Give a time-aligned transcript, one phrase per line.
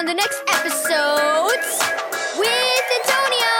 [0.00, 1.78] on the next episodes
[2.38, 3.52] with Antonio.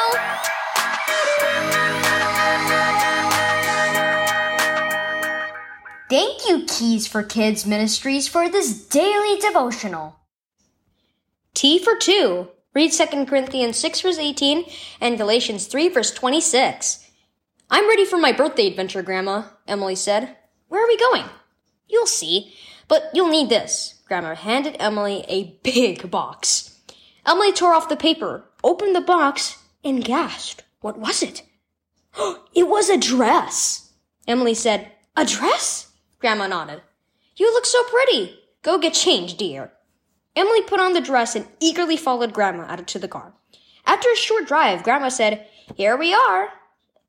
[6.08, 10.16] Thank you, Keys for Kids Ministries, for this daily devotional.
[11.53, 12.49] Tea for 2.
[12.72, 14.65] Read 2 Corinthians 6 verse 18
[14.99, 17.07] and Galatians 3 verse 26.
[17.70, 20.38] I'm ready for my birthday adventure, Grandma, Emily said.
[20.69, 21.27] Where are we going?
[21.87, 22.55] You'll see,
[22.88, 23.99] but you'll need this.
[24.11, 26.80] Grandma handed Emily a big box.
[27.24, 30.65] Emily tore off the paper, opened the box, and gasped.
[30.80, 31.45] What was it?
[32.53, 33.93] it was a dress.
[34.27, 35.93] Emily said, A dress?
[36.19, 36.83] Grandma nodded.
[37.37, 38.37] You look so pretty.
[38.62, 39.70] Go get changed, dear.
[40.34, 43.33] Emily put on the dress and eagerly followed Grandma out to the car.
[43.87, 46.48] After a short drive, Grandma said, Here we are.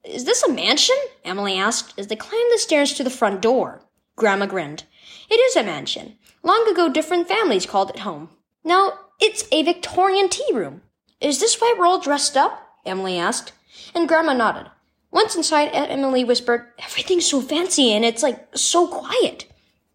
[0.03, 0.97] Is this a mansion?
[1.25, 3.81] Emily asked as they climbed the stairs to the front door.
[4.15, 4.83] Grandma grinned.
[5.29, 6.17] It is a mansion.
[6.43, 8.29] Long ago, different families called it home.
[8.63, 10.81] Now, it's a Victorian tea room.
[11.19, 12.67] Is this why we're all dressed up?
[12.85, 13.53] Emily asked.
[13.93, 14.67] And Grandma nodded.
[15.11, 19.45] Once inside, Emily whispered, Everything's so fancy and it's like so quiet.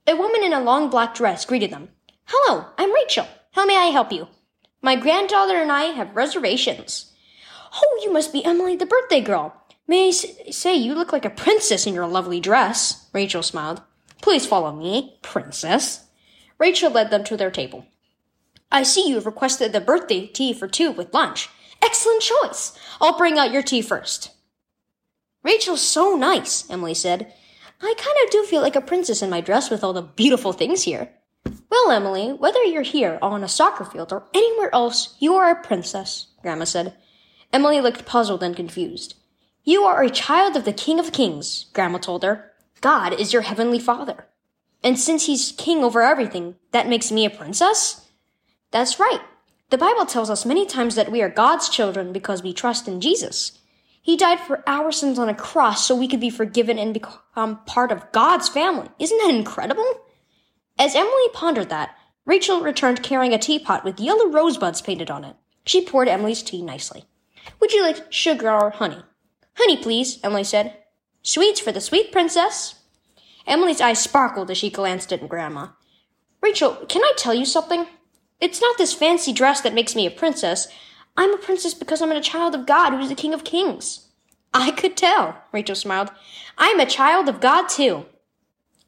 [0.06, 1.88] A woman in a long black dress greeted them.
[2.26, 3.26] Hello, I'm Rachel.
[3.52, 4.28] How may I help you?
[4.82, 7.12] My granddaughter and I have reservations.
[7.74, 9.54] Oh, you must be Emily, the birthday girl.
[9.88, 13.08] May I say you look like a princess in your lovely dress?
[13.12, 13.82] Rachel smiled.
[14.26, 16.08] Please follow me, princess.
[16.58, 17.86] Rachel led them to their table.
[18.72, 21.48] I see you have requested the birthday tea for two with lunch.
[21.80, 22.76] Excellent choice.
[23.00, 24.32] I'll bring out your tea first.
[25.44, 27.32] Rachel's so nice, Emily said.
[27.80, 30.52] I kind of do feel like a princess in my dress with all the beautiful
[30.52, 31.12] things here.
[31.70, 35.62] Well, Emily, whether you're here on a soccer field or anywhere else, you are a
[35.62, 36.96] princess, Grandma said.
[37.52, 39.14] Emily looked puzzled and confused.
[39.62, 42.50] You are a child of the King of Kings, Grandma told her.
[42.80, 44.26] God is your heavenly father.
[44.82, 48.08] And since he's king over everything, that makes me a princess?
[48.70, 49.20] That's right.
[49.70, 53.00] The Bible tells us many times that we are God's children because we trust in
[53.00, 53.58] Jesus.
[54.00, 57.64] He died for our sins on a cross so we could be forgiven and become
[57.66, 58.88] part of God's family.
[59.00, 59.84] Isn't that incredible?
[60.78, 65.34] As Emily pondered that, Rachel returned carrying a teapot with yellow rosebuds painted on it.
[65.64, 67.04] She poured Emily's tea nicely.
[67.58, 69.02] Would you like sugar or honey?
[69.54, 70.76] Honey, please, Emily said.
[71.26, 72.76] Sweets for the sweet princess.
[73.48, 75.70] Emily's eyes sparkled as she glanced at Grandma.
[76.40, 77.88] Rachel, can I tell you something?
[78.40, 80.68] It's not this fancy dress that makes me a princess.
[81.16, 84.06] I'm a princess because I'm a child of God who is the King of Kings.
[84.54, 86.12] I could tell, Rachel smiled.
[86.56, 88.06] I'm a child of God too.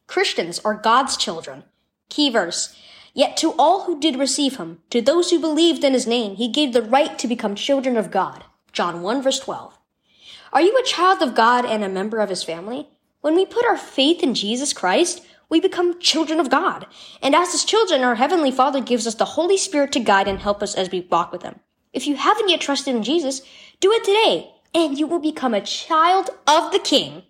[0.06, 1.65] Christians are God's children.
[2.09, 2.72] Key verse.
[3.15, 6.47] Yet to all who did receive him, to those who believed in his name, he
[6.47, 8.44] gave the right to become children of God.
[8.72, 9.78] John 1 verse 12.
[10.53, 12.88] Are you a child of God and a member of his family?
[13.20, 16.86] When we put our faith in Jesus Christ, we become children of God.
[17.22, 20.38] And as his children, our heavenly Father gives us the Holy Spirit to guide and
[20.38, 21.60] help us as we walk with him.
[21.92, 23.42] If you haven't yet trusted in Jesus,
[23.81, 27.22] do it today, and you will become a child of the King.